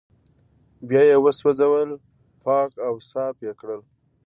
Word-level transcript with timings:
بيا 0.87 1.01
يې 1.09 1.17
وسوځول 1.23 1.89
پاک 2.43 2.71
او 2.87 2.93
صاف 3.09 3.35
يې 3.45 3.51
کړل 3.59 3.81